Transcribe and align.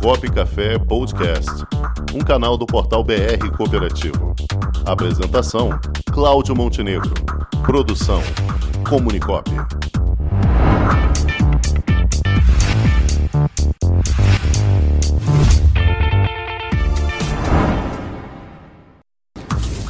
Cop 0.00 0.30
Café 0.30 0.78
Podcast, 0.78 1.50
um 2.14 2.20
canal 2.20 2.56
do 2.56 2.66
portal 2.66 3.02
BR 3.02 3.50
Cooperativo. 3.56 4.34
Apresentação: 4.84 5.70
Cláudio 6.12 6.54
Montenegro. 6.54 7.12
Produção: 7.62 8.22
Comunicop. 8.88 9.50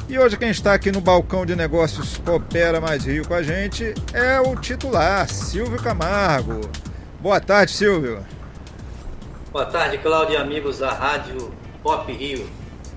E 0.09 0.18
hoje 0.18 0.36
quem 0.36 0.50
está 0.50 0.73
aqui 0.73 0.91
no 0.91 1.00
balcão 1.00 1.45
de 1.45 1.54
negócios 1.54 2.16
Coopera 2.18 2.80
Mais 2.80 3.04
Rio 3.04 3.27
com 3.27 3.34
a 3.34 3.43
gente 3.43 3.93
é 4.14 4.41
o 4.41 4.57
titular, 4.57 5.29
Silvio 5.29 5.82
Camargo. 5.82 6.61
Boa 7.20 7.41
tarde, 7.41 7.73
Silvio. 7.73 8.36
Boa 9.57 9.64
tarde, 9.64 9.96
Cláudio 9.96 10.34
e 10.34 10.36
amigos 10.36 10.80
da 10.80 10.93
Rádio 10.93 11.50
Pop 11.82 12.12
Rio. 12.12 12.46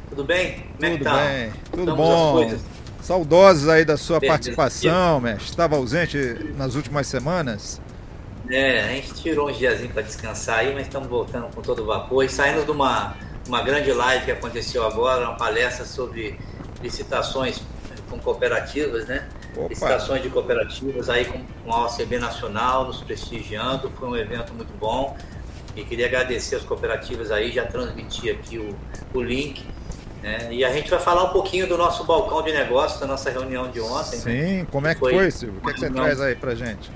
Tudo 0.09 0.25
bem? 0.25 0.65
Como 0.75 0.85
é 0.85 0.89
tudo 0.91 1.03
tá? 1.05 1.15
bem, 1.15 1.53
tudo 1.71 1.95
bom. 1.95 2.53
Saudosos 3.01 3.69
aí 3.69 3.85
da 3.85 3.95
sua 3.95 4.19
participação, 4.19 5.21
mestre. 5.21 5.45
Estava 5.45 5.77
ausente 5.77 6.17
nas 6.57 6.75
últimas 6.75 7.07
semanas. 7.07 7.79
É, 8.49 8.83
a 8.83 8.87
gente 8.89 9.13
tirou 9.13 9.49
uns 9.49 9.57
diazinhos 9.57 9.93
para 9.93 10.01
descansar 10.01 10.59
aí, 10.59 10.73
mas 10.73 10.87
estamos 10.87 11.07
voltando 11.07 11.47
com 11.55 11.61
todo 11.61 11.85
vapor 11.85 12.25
e 12.25 12.29
saindo 12.29 12.65
de 12.65 12.71
uma, 12.71 13.15
uma 13.47 13.61
grande 13.61 13.93
live 13.93 14.25
que 14.25 14.31
aconteceu 14.31 14.85
agora, 14.85 15.29
uma 15.29 15.37
palestra 15.37 15.85
sobre 15.85 16.37
licitações 16.83 17.61
com 18.09 18.19
cooperativas, 18.19 19.07
né? 19.07 19.29
Opa. 19.55 19.69
Licitações 19.69 20.21
de 20.21 20.29
cooperativas 20.29 21.09
aí 21.09 21.23
com, 21.23 21.41
com 21.63 21.73
a 21.73 21.85
OCB 21.85 22.19
Nacional 22.19 22.85
nos 22.85 23.01
prestigiando, 23.01 23.89
foi 23.91 24.09
um 24.09 24.17
evento 24.17 24.53
muito 24.53 24.77
bom 24.77 25.15
e 25.75 25.83
queria 25.83 26.07
agradecer 26.07 26.55
as 26.55 26.63
cooperativas 26.63 27.31
aí, 27.31 27.51
já 27.51 27.65
transmiti 27.65 28.29
aqui 28.29 28.57
o, 28.57 28.75
o 29.13 29.21
link. 29.21 29.65
Né? 30.21 30.49
E 30.51 30.65
a 30.65 30.71
gente 30.73 30.89
vai 30.89 30.99
falar 30.99 31.23
um 31.25 31.29
pouquinho 31.29 31.67
do 31.67 31.77
nosso 31.77 32.03
balcão 32.03 32.41
de 32.41 32.51
negócios, 32.51 32.99
da 32.99 33.07
nossa 33.07 33.29
reunião 33.29 33.69
de 33.69 33.79
ontem. 33.79 34.17
Né? 34.17 34.21
Sim, 34.21 34.57
né? 34.59 34.67
como 34.71 34.87
é 34.87 34.93
que 34.93 34.99
foi, 34.99 35.13
foi 35.13 35.31
Silvio? 35.31 35.59
O 35.59 35.61
que, 35.61 35.69
é 35.69 35.73
que 35.73 35.79
você 35.79 35.89
traz 35.89 36.21
aí 36.21 36.35
pra 36.35 36.55
gente? 36.55 36.91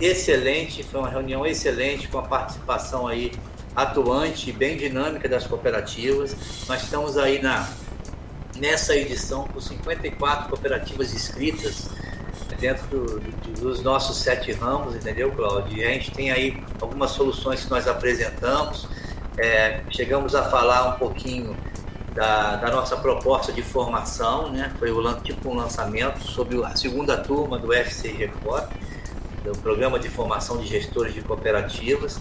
Excelente, 0.00 0.82
foi 0.82 1.00
uma 1.00 1.08
reunião 1.08 1.46
excelente 1.46 2.08
com 2.08 2.18
a 2.18 2.22
participação 2.22 3.06
aí 3.06 3.32
atuante 3.74 4.50
e 4.50 4.52
bem 4.52 4.76
dinâmica 4.76 5.28
das 5.28 5.46
cooperativas. 5.46 6.36
Nós 6.68 6.82
estamos 6.82 7.16
aí 7.16 7.40
na 7.40 7.68
nessa 8.58 8.94
edição 8.94 9.48
com 9.48 9.60
54 9.60 10.48
cooperativas 10.48 11.14
inscritas 11.14 11.88
dentro 12.58 12.86
do, 12.88 13.20
do, 13.20 13.60
dos 13.60 13.82
nossos 13.82 14.18
sete 14.18 14.52
ramos, 14.52 14.94
entendeu, 14.94 15.30
Cláudio? 15.32 15.78
E 15.78 15.84
a 15.84 15.88
gente 15.88 16.10
tem 16.10 16.30
aí 16.30 16.62
algumas 16.80 17.10
soluções 17.10 17.64
que 17.64 17.70
nós 17.70 17.86
apresentamos. 17.88 18.88
É, 19.36 19.80
chegamos 19.90 20.34
a 20.34 20.44
falar 20.44 20.94
um 20.94 20.98
pouquinho 20.98 21.56
da, 22.14 22.56
da, 22.56 22.70
nossa 22.70 22.96
proposta 22.96 23.52
de 23.52 23.62
formação, 23.62 24.50
né? 24.50 24.72
Foi 24.78 24.90
o 24.90 25.14
tipo 25.20 25.50
um 25.50 25.54
lançamento 25.54 26.20
sobre 26.20 26.62
a 26.62 26.76
segunda 26.76 27.16
turma 27.16 27.58
do 27.58 27.72
FCG 27.72 28.28
COP, 28.44 28.74
do 29.44 29.52
Programa 29.58 29.98
de 29.98 30.08
Formação 30.08 30.58
de 30.58 30.66
Gestores 30.66 31.14
de 31.14 31.22
Cooperativas. 31.22 32.20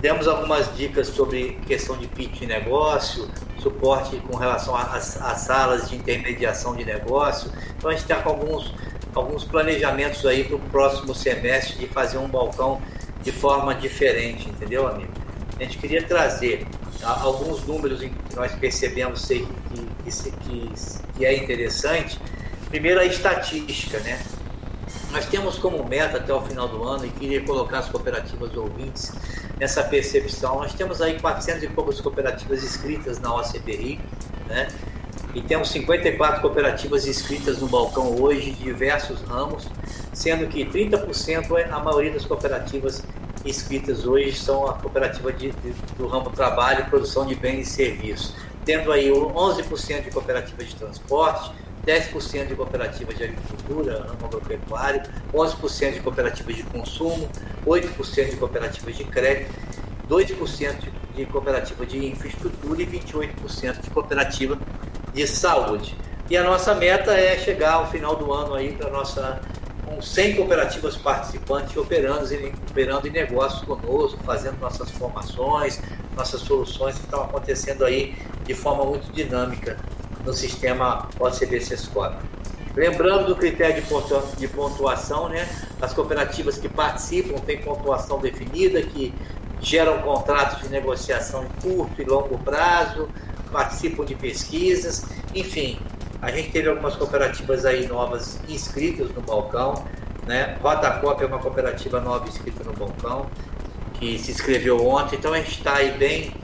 Demos 0.00 0.26
algumas 0.26 0.74
dicas 0.74 1.08
sobre 1.08 1.58
questão 1.66 1.96
de 1.98 2.06
pitch 2.06 2.40
de 2.40 2.46
negócio, 2.46 3.28
suporte 3.58 4.16
com 4.16 4.34
relação 4.34 4.74
às 4.74 5.40
salas 5.40 5.90
de 5.90 5.96
intermediação 5.96 6.74
de 6.74 6.86
negócio. 6.86 7.52
Então 7.76 7.90
a 7.90 7.92
gente 7.92 8.02
está 8.02 8.16
com 8.16 8.30
alguns, 8.30 8.72
alguns 9.14 9.44
planejamentos 9.44 10.24
aí 10.26 10.44
para 10.44 10.56
o 10.56 10.60
próximo 10.60 11.14
semestre 11.14 11.78
de 11.78 11.86
fazer 11.86 12.18
um 12.18 12.28
balcão 12.28 12.80
de 13.22 13.32
forma 13.32 13.74
diferente, 13.74 14.48
entendeu, 14.48 14.86
amigo? 14.86 15.12
A 15.58 15.62
gente 15.62 15.78
queria 15.78 16.02
trazer 16.02 16.66
alguns 17.02 17.64
números 17.64 18.00
que 18.00 18.12
nós 18.34 18.52
percebemos 18.52 19.26
que, 19.26 19.46
que, 20.04 20.30
que, 20.30 20.72
que 21.16 21.24
é 21.26 21.36
interessante. 21.36 22.18
Primeiro 22.68 23.00
a 23.00 23.04
estatística, 23.04 23.98
né? 24.00 24.22
Nós 25.10 25.26
temos 25.26 25.58
como 25.58 25.84
meta 25.84 26.18
até 26.18 26.32
o 26.32 26.40
final 26.40 26.68
do 26.68 26.84
ano, 26.84 27.04
e 27.04 27.10
queria 27.10 27.42
colocar 27.44 27.80
as 27.80 27.88
cooperativas 27.88 28.56
ouvintes 28.56 29.12
nessa 29.58 29.82
percepção, 29.84 30.56
nós 30.56 30.72
temos 30.72 31.02
aí 31.02 31.20
400 31.20 31.62
e 31.62 31.68
poucas 31.68 32.00
cooperativas 32.00 32.64
inscritas 32.64 33.20
na 33.20 33.34
OCBI, 33.34 34.00
né? 34.48 34.68
E 35.32 35.40
temos 35.40 35.70
54 35.70 36.40
cooperativas 36.40 37.06
inscritas 37.06 37.58
no 37.58 37.68
balcão 37.68 38.20
hoje, 38.20 38.50
de 38.50 38.64
diversos 38.64 39.20
ramos, 39.22 39.68
sendo 40.12 40.48
que 40.48 40.64
30% 40.64 41.56
é 41.56 41.70
a 41.70 41.78
maioria 41.78 42.12
das 42.12 42.24
cooperativas 42.24 43.04
inscritas 43.44 44.04
hoje 44.04 44.32
são 44.32 44.66
a 44.66 44.74
cooperativa 44.74 45.32
de, 45.32 45.50
de, 45.52 45.72
do 45.96 46.06
ramo 46.08 46.30
trabalho 46.30 46.84
produção 46.86 47.24
de 47.24 47.34
bens 47.34 47.68
e 47.68 47.70
serviços, 47.70 48.34
tendo 48.64 48.90
aí 48.90 49.08
11% 49.08 50.04
de 50.04 50.10
cooperativa 50.10 50.64
de 50.64 50.74
transporte, 50.74 51.52
10% 51.86 52.48
de 52.48 52.54
cooperativas 52.54 53.16
de 53.16 53.24
agricultura, 53.24 54.00
ramo 54.00 54.26
agropecuário, 54.26 55.02
11% 55.32 55.92
de 55.94 56.00
cooperativas 56.00 56.56
de 56.56 56.62
consumo, 56.64 57.28
8% 57.64 58.30
de 58.30 58.36
cooperativas 58.36 58.96
de 58.96 59.04
crédito, 59.04 59.54
2% 60.08 60.88
de 61.14 61.26
cooperativa 61.26 61.86
de 61.86 62.04
infraestrutura 62.06 62.82
e 62.82 62.86
28% 62.86 63.80
de 63.80 63.90
cooperativa 63.90 64.58
de 65.12 65.26
saúde. 65.26 65.96
E 66.28 66.36
a 66.36 66.44
nossa 66.44 66.74
meta 66.74 67.12
é 67.12 67.36
chegar 67.38 67.74
ao 67.74 67.90
final 67.90 68.16
do 68.16 68.32
ano 68.32 68.54
aí 68.54 68.72
para 68.72 68.88
nossa 68.90 69.40
com 69.84 70.00
100 70.00 70.36
cooperativas 70.36 70.96
participantes 70.96 71.76
operando 71.76 72.32
em, 72.32 72.52
operando 72.70 73.08
em 73.08 73.10
negócios 73.10 73.62
conosco, 73.64 74.22
fazendo 74.24 74.58
nossas 74.60 74.90
formações, 74.92 75.80
nossas 76.16 76.40
soluções 76.42 76.94
que 76.94 77.04
estão 77.04 77.24
acontecendo 77.24 77.84
aí 77.84 78.14
de 78.44 78.54
forma 78.54 78.84
muito 78.84 79.12
dinâmica 79.12 79.76
no 80.24 80.32
sistema 80.32 81.08
OCB 81.18 81.60
Sescop. 81.60 82.16
Lembrando 82.76 83.26
do 83.26 83.36
critério 83.36 83.82
de 84.38 84.48
pontuação, 84.48 85.28
né? 85.28 85.48
As 85.82 85.92
cooperativas 85.92 86.56
que 86.56 86.68
participam 86.68 87.38
têm 87.40 87.60
pontuação 87.60 88.20
definida, 88.20 88.80
que 88.80 89.12
geram 89.60 89.98
contratos 90.02 90.62
de 90.62 90.68
negociação 90.68 91.44
curto 91.60 92.00
e 92.00 92.04
longo 92.04 92.38
prazo, 92.38 93.08
participam 93.50 94.04
de 94.04 94.14
pesquisas, 94.14 95.06
enfim, 95.34 95.78
a 96.22 96.30
gente 96.30 96.50
teve 96.50 96.68
algumas 96.68 96.96
cooperativas 96.96 97.64
aí 97.64 97.86
novas 97.86 98.40
inscritas 98.48 99.10
no 99.14 99.20
balcão, 99.22 99.84
né? 100.26 100.56
Rotacop 100.62 101.22
é 101.22 101.26
uma 101.26 101.38
cooperativa 101.38 102.00
nova 102.00 102.28
inscrita 102.28 102.62
no 102.62 102.72
balcão, 102.72 103.26
que 103.94 104.18
se 104.18 104.30
inscreveu 104.30 104.86
ontem, 104.86 105.16
então 105.16 105.32
a 105.32 105.38
gente 105.38 105.58
está 105.58 105.76
aí 105.76 105.96
bem 105.98 106.34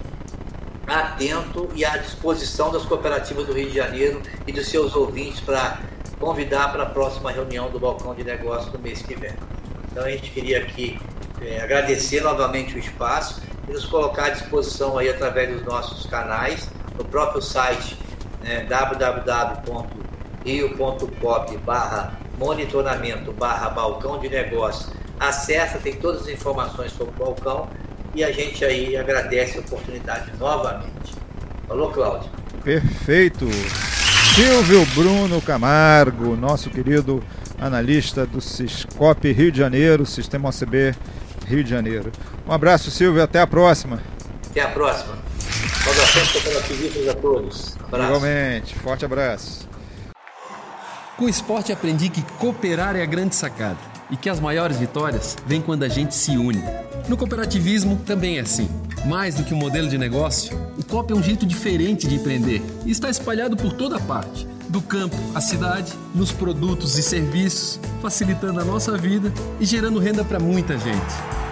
atento 0.87 1.69
e 1.75 1.85
à 1.85 1.97
disposição 1.97 2.71
das 2.71 2.85
cooperativas 2.85 3.47
do 3.47 3.53
Rio 3.53 3.69
de 3.69 3.75
Janeiro 3.75 4.23
e 4.47 4.53
dos 4.53 4.69
seus 4.69 4.95
ouvintes 4.95 5.41
para 5.41 5.81
convidar 6.19 6.73
para 6.73 6.85
a 6.85 6.87
próxima 6.87 7.31
reunião 7.31 7.71
do 7.71 7.79
balcão 7.79 8.15
de 8.15 8.25
negócios 8.25 8.71
do 8.71 8.79
mês 8.79 9.03
que 9.03 9.15
vem. 9.15 9.33
Então 9.91 10.05
a 10.05 10.11
gente 10.11 10.31
queria 10.31 10.59
aqui 10.59 10.99
é, 11.43 11.61
agradecer 11.61 12.21
novamente 12.23 12.75
o 12.75 12.79
espaço 12.79 13.43
e 13.69 13.73
nos 13.73 13.85
colocar 13.85 14.27
à 14.27 14.31
disposição 14.31 14.97
aí 14.97 15.09
através 15.09 15.53
dos 15.53 15.65
nossos 15.65 16.07
canais, 16.07 16.71
no 16.97 17.05
próprio 17.05 17.41
site 17.43 17.97
né, 18.43 18.65
www.rio.cop 18.65 19.97
barra 21.59 22.19
monitoramento 22.39 23.33
barra 23.33 23.71
balcão 23.71 24.19
de 24.21 24.29
negócios. 24.29 24.93
Acessa, 25.19 25.79
tem 25.79 25.95
todas 25.95 26.23
as 26.23 26.29
informações 26.29 26.93
sobre 26.93 27.15
o 27.15 27.25
balcão 27.25 27.69
e 28.15 28.23
a 28.23 28.31
gente 28.31 28.65
aí 28.65 28.97
agradece 28.97 29.59
a 29.59 29.61
oportunidade 29.61 30.33
novamente. 30.39 31.15
Falou, 31.67 31.91
Cláudio. 31.91 32.31
Perfeito. 32.63 33.47
Silvio 34.35 34.85
Bruno 34.95 35.41
Camargo, 35.41 36.37
nosso 36.37 36.69
querido 36.69 37.23
analista 37.59 38.27
do 38.27 38.41
Ciscop 38.41 39.33
Rio 39.33 39.51
de 39.51 39.59
Janeiro, 39.59 40.05
Sistema 40.05 40.51
OCB 40.51 40.95
Rio 41.47 41.65
de 41.65 41.71
Janeiro. 41.71 42.13
Um 42.47 42.53
abraço, 42.53 42.91
Silvio, 42.91 43.23
até 43.23 43.41
a 43.41 43.47
próxima. 43.47 44.01
Até 44.51 44.61
a 44.61 44.69
próxima. 44.69 45.26
Saudações 45.87 46.33
cooperativistas 46.33 47.09
a 47.09 47.15
todos. 47.15 47.77
Abraço. 47.85 48.07
Igualmente, 48.07 48.75
forte 48.75 49.05
abraço. 49.05 49.69
Com 51.17 51.27
o 51.27 51.29
esporte 51.29 51.73
aprendi 51.73 52.09
que 52.09 52.23
cooperar 52.41 52.97
é 52.97 53.03
a 53.03 53.07
grande 53.07 53.37
sacada 53.37 53.79
e 54.11 54.17
que 54.17 54.29
as 54.29 54.41
maiores 54.41 54.79
vitórias 54.79 55.37
vêm 55.47 55.63
quando 55.63 55.85
a 55.85 55.89
gente 55.89 56.13
se 56.13 56.33
une. 56.33 56.63
No 57.09 57.17
cooperativismo 57.17 57.97
também 58.05 58.39
é 58.39 58.41
assim. 58.41 58.69
Mais 59.07 59.37
do 59.37 59.45
que 59.45 59.55
um 59.55 59.57
modelo 59.57 59.89
de 59.89 59.97
negócio, 59.97 60.59
o 60.77 60.85
COP 60.85 61.13
é 61.13 61.17
um 61.17 61.23
jeito 61.23 61.47
diferente 61.47 62.09
de 62.09 62.17
empreender 62.17 62.61
e 62.85 62.91
está 62.91 63.09
espalhado 63.09 63.57
por 63.57 63.73
toda 63.73 64.01
parte 64.01 64.45
do 64.69 64.83
campo 64.83 65.17
à 65.37 65.41
cidade, 65.41 65.93
nos 66.13 66.33
produtos 66.33 66.99
e 66.99 67.03
serviços, 67.03 67.79
facilitando 68.03 68.61
a 68.61 68.65
nossa 68.65 68.99
vida 68.99 69.33
e 69.61 69.65
gerando 69.65 70.01
renda 70.01 70.25
para 70.25 70.41
muita 70.41 70.77
gente. 70.77 71.46